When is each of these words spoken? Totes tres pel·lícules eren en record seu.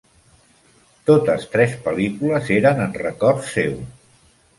Totes 1.09 1.43
tres 1.55 1.75
pel·lícules 1.87 2.49
eren 2.55 2.81
en 2.87 2.97
record 3.03 3.45
seu. 3.51 3.77